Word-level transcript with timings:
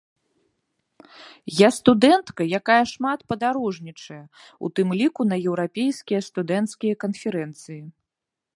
Я 1.65 1.69
студэнтка, 1.77 2.47
якая 2.59 2.79
шмат 2.93 3.19
падарожнічае, 3.33 4.19
ў 4.63 4.67
тым 4.79 4.87
ліку 5.01 5.21
на 5.33 5.37
еўрапейскія 5.51 6.21
студэнцкія 6.29 6.95
канферэнцыі. 7.05 7.81